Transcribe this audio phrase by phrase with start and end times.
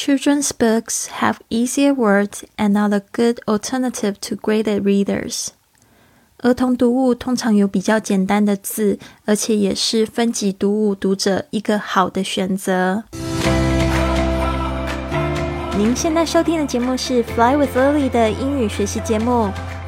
[0.00, 5.48] Children's books have easier words and are a good alternative to graded readers.
[6.38, 13.02] 儿童读物通常有比较简单的字，而且也是分级读物读者一个好的选择。
[15.76, 19.50] 您现在收听的节目是《Fly with Lily》的英语学习节目，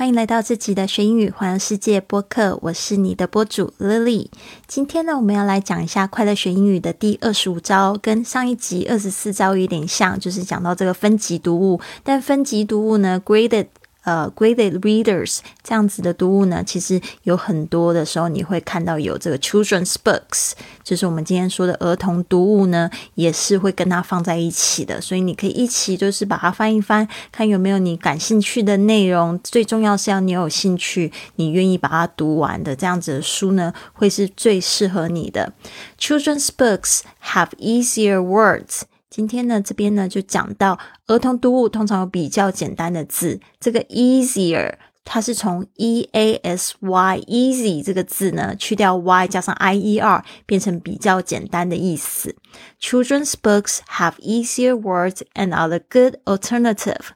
[0.00, 4.28] 欢迎来到这集的学英语环游世界播客，我是你的播主 Lily。
[4.66, 11.78] 今天呢，我们要来讲一下快乐学英语的第二十五招，跟上一集二十四招有点像，就是讲到这个分级读物。
[12.02, 13.66] 但分级读物呢，graded。
[14.02, 25.00] 呃，graded readers 这样子的读物呢，其实有很多的时候你会看到有这个 children's books，就是我们今天说的儿童读物呢，也是会跟它放在一起的。
[25.00, 29.38] 所以你可以一起就是把它翻一翻，看有没有你感兴趣的内容。
[29.42, 35.52] 最重要是要你有兴趣，你愿意把它读完的这样子的书呢，会是最适合你的。
[35.98, 38.82] Children's books have easier words.
[39.10, 52.36] 今天呢，这边呢就讲到儿童读物通常有比较简单的字，这个 easier 它是从 e a s y easy 这个字呢去掉 y 加上 i e r 变成比较简单的意思。
[52.80, 57.08] Children's books have easier words and are the good alternative.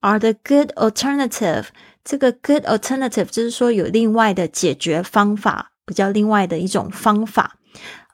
[0.00, 1.68] Are the good alternative？
[2.04, 7.56] 这个 good alternative 就是说有另外的解决方法，比较另外的一种方法。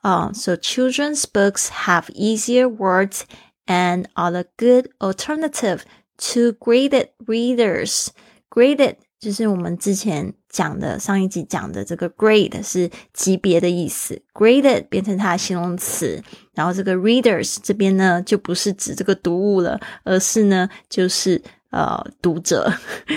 [0.03, 3.25] Uh, so children's books have easier words
[3.65, 5.83] and are a good alternative
[6.17, 8.07] to graded readers.
[8.49, 21.41] Graded 就是我们之前讲的上一集讲的这个 grade 是级别的意思，graded 变成它的形容词，然后这个 readers 这边呢就不是指这个读物了，而是呢就是
[21.74, 22.72] 呃，读者，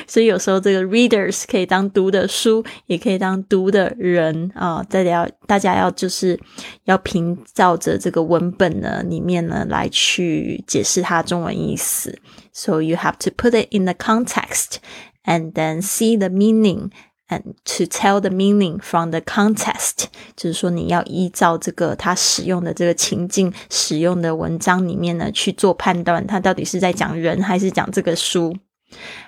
[0.08, 4.84] 所以有时候这个 readers 可以当读的书，也可以当读的人啊。
[4.90, 6.40] 大家要，大家要就是
[6.86, 12.18] 要凭照着这个文本呢里面呢来去解释它中文意思。
[12.52, 14.78] So you have to put it in the context
[15.24, 16.90] and then see the meaning.
[17.30, 20.06] And to tell the meaning from the context，
[20.38, 28.56] 就是说你要依照这个他使用的这个情境、使用的文章里面呢去做判断，他到底是在讲人还是讲这个书。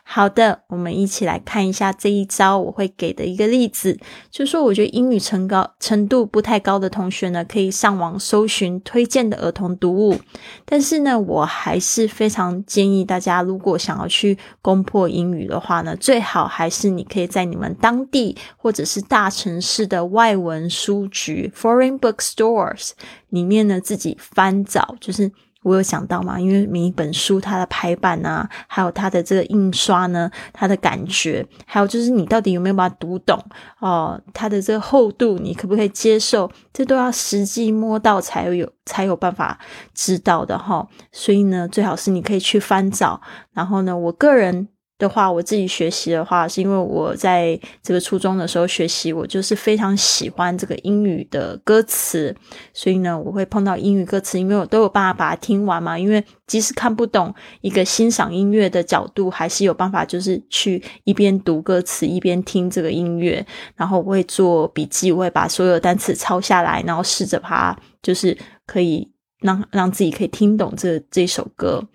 [0.03, 4.00] 好的，我们一起来看一下这一招我会给的一个例子，
[4.31, 10.19] 就是说，我觉得英语程高程度不太高的同学呢，可以上网搜寻推荐的儿童读物。
[10.66, 22.92] 但是呢，我还是非常建议大家，如果想要去攻破英语的话呢，最好还是你可以在你们当地或者是大城市的外文书局 （foreign bookstores）
[23.30, 25.31] 里面呢自己翻找，就是。
[25.64, 33.38] 我有想到吗，因为每一本书它的排版啊，还有它的这个印刷呢，它的感觉，还有就是你到底有没有把它读懂
[33.80, 39.59] 哦，它的这个厚度你可不可以接受，这都要实际摸到才有才有办法
[39.94, 40.88] 知道的哈。
[41.12, 43.19] 所以呢，最好是你可以去翻找，
[43.53, 44.69] 然后呢，我个人。
[45.00, 52.36] 的话，我自己学习的话，是因为我在这个初中的时候学习，我就是非常喜欢这个英语的歌词，
[52.74, 55.98] 所以呢，我会碰到英语歌词，因为我都有办法把它听完嘛。
[55.98, 63.44] 因为即使看不懂一个欣赏音乐的角度，还是有办法，就是去一边读歌词一边听这个音乐，
[63.78, 68.38] 然后我会做笔记，我会把所有单词抄下来，然后试着把它就是
[68.68, 71.88] 可以让让自己可以听懂这这首歌。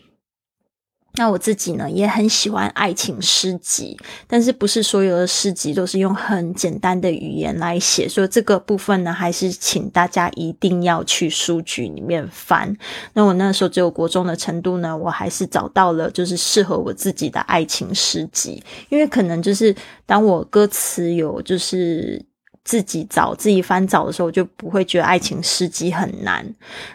[1.17, 12.77] 那我自己呢也很喜欢爱情诗集，但是不是所有的诗集都是用很简单的语言来写，所以这个部分呢，还是请大家一定要去书局里面翻。
[13.13, 19.75] 那我那时候只有国中的程度呢，我还是找到了就是适合我自己的爱情诗集，因为可能就是
[20.05, 22.25] 当我歌词有就是。
[22.65, 26.45] 自己找自己翻找的时候，就不会觉得爱情诗集很难。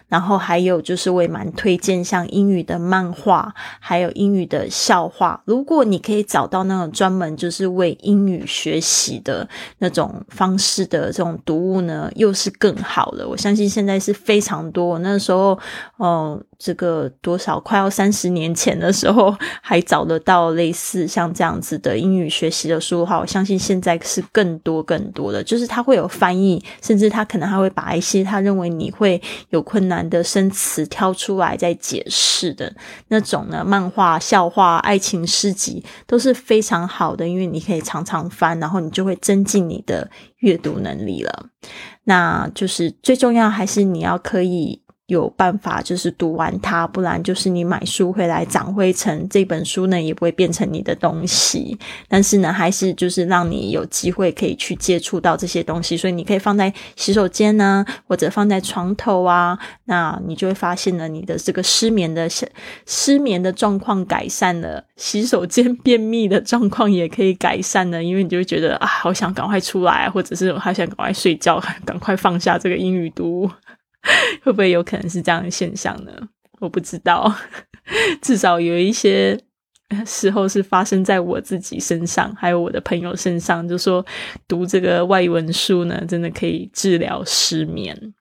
[0.08, 5.40] 然后还有就是，我也蛮推荐像英语的漫画，还有英语的笑话。
[5.46, 13.28] 如果你可以找到那种专门就是为英语学习的那种方式的这种读物呢，又是更好了。
[13.28, 14.98] 我相信现在是非常多。
[14.98, 15.56] 那时候，
[15.98, 25.59] 哦，这个多少快要三十年前的时候，还找得到类似像这样子的英语学习的书的话，我相信现在是更多更多的，就。
[25.60, 32.74] 就是他会有翻译，甚至他可能还会把一些他认为你会有困难的生词挑出来再解释的
[33.10, 33.62] 那种呢。
[33.66, 41.48] 漫画、笑话、爱情诗集都是非常好的，因为你可以常常翻，然后你就会增进你的阅读能力了。
[42.06, 44.82] 那就是最重要，还是你要可以。
[45.10, 51.78] 有办法就是读完它，不然就是你买书回来长灰尘，这本书呢也不会变成你的东西。
[52.08, 62.30] 但是呢，还是就是让你有机会可以去接触到这些东西，所以你可以放在洗手间呢，或者放在床头啊，那你就会发现呢，你的这个失眠的
[62.86, 73.50] 失眠的状况改善了，洗手间便秘的状况也可以改善了，因为你就会觉得啊，好想赶快出来，或者是好想赶快睡觉，赶快放下这个英语读。
[74.44, 76.12] 会不会有可能是这样的现象呢？
[76.60, 77.34] 我不知道，
[78.22, 79.40] 至少有一些
[80.06, 83.68] 时候是发生在我自己身上，还有我的朋友身上。
[83.68, 84.06] 就说
[84.48, 88.14] 读这个外文书呢，真的可以治疗失眠。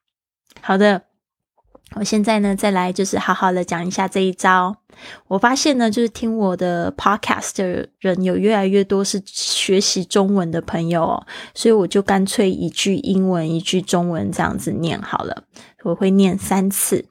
[0.61, 1.01] 好的，
[1.95, 4.77] 我现在呢再来就是好好的讲一下这一招。
[5.27, 15.43] 我发现呢，就是听我的 podcast 的人有越来越多是学习中文的朋友哦，所以我就干脆一句英文一句中文这样子念好了。
[15.82, 17.06] 我会念三次。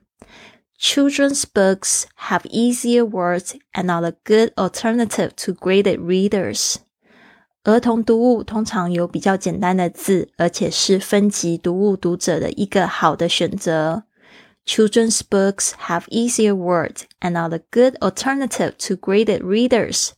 [0.79, 6.75] Children's books have easier words and are a good alternative to graded readers。
[7.63, 14.03] 儿童读物通常有比较简单的字，而且是分级读物读者的一个好的选择。
[14.65, 20.09] Children's books have easier words and are a good alternative to graded readers。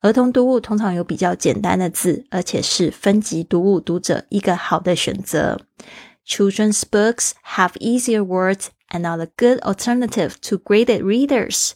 [0.00, 5.60] 儿童读物通常有比较简单的字，而且是分级读物读者一个好的选择。
[6.26, 11.72] Children's books have easier words and are a good alternative to graded readers。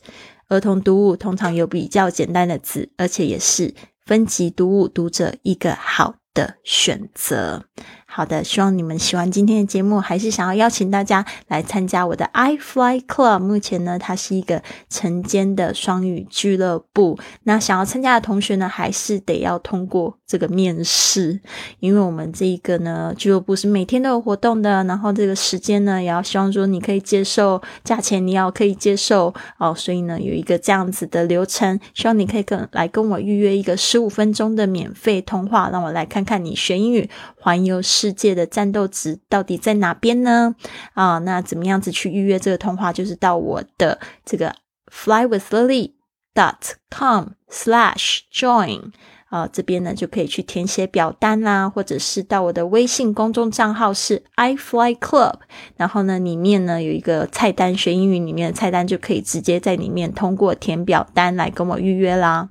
[0.48, 3.74] 儿童读物通常有比较简单的字，而且也是
[4.04, 7.64] 分级读物读者一个好的选择。
[8.13, 13.39] 好的，希望你们喜欢今天的节目，还是想要邀请大家来参加我的 i Fly Club。
[13.39, 17.17] 目前呢，它是一个晨间的双语俱乐部。
[17.43, 21.39] 那想要参加的同学呢，还是得要通过这个面试，
[21.79, 24.83] 因为我们这一个呢俱乐部是每天都有活动的。
[24.83, 29.73] 然后这个时间呢，也要希望说你可以接受，价钱你要可以接受哦。
[29.73, 37.09] 所以呢，有一个这样子的流程，希望你可以跟来跟我预约一个十五分钟的免费通话，让我来看看你学英语
[37.39, 40.55] 环游世世界的战斗值到底在哪边呢？
[40.93, 42.91] 啊，那怎么样子去预约这个通话？
[42.91, 44.55] 就是到我的这个
[44.91, 45.91] flywithlily
[46.33, 48.91] dot com slash join
[49.29, 55.35] 啊，这边呢就可以去填写表单啦，或者是到我的微信公众账号是 i fly club，
[55.77, 62.49] 然后呢里面呢有一个菜单，学英语里面的菜单就可以直接在里面通过填表单来跟我预约啦。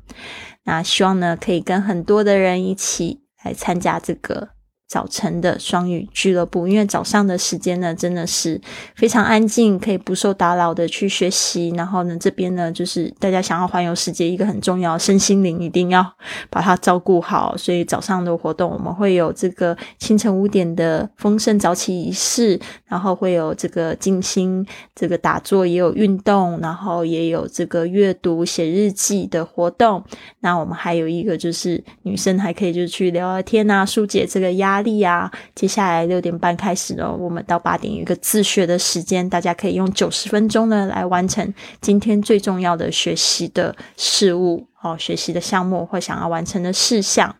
[0.62, 4.50] 那希望呢可以跟很多的人一起来参加这个。
[4.90, 8.60] 早晨的双语俱乐部，因为早上的时间呢，真的是
[8.96, 11.72] 非常安静，可以不受打扰的去学习。
[11.76, 16.04] 然后呢，这边呢，就是大家想要环游世界，一个很重要身心灵一定要
[16.50, 17.56] 把它照顾好。
[17.56, 24.66] 所以早上的活动，我们会有这个清晨五点的丰盛早起仪式，然后会有这个静心、
[24.96, 30.02] 这个打坐，也有运动，然后也有这个阅读、写日记的活动。
[30.40, 34.79] 那我们还有一个就是女生还可以就去聊聊天啊，疏解这个压。
[34.82, 35.30] 力啊！
[35.54, 47.34] 接下来六点半开始哦，我们到八点有一个自学的时间，大家可以用九十分钟呢来完成今天最重要的学习的事物哦，学习的项目或想要完成的事项，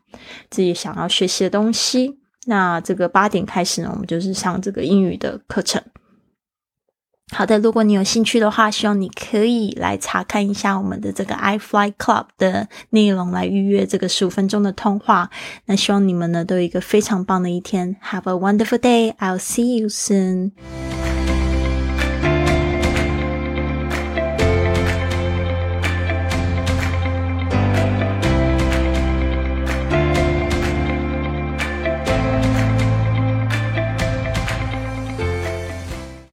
[0.51, 2.19] 自己想要学习的东西。
[2.47, 5.83] 那这个八点开始呢，我们就是上这个英语的课程。
[7.33, 15.31] 好的，如果你有兴趣的话，希望你可以来查看一下我们的这个 i Fly Club 的内容，来预约这个十五分钟的通话。
[15.67, 19.15] 那希望你们呢都有一个非常棒的一天，Have a wonderful day.
[19.19, 20.51] I'll see you soon.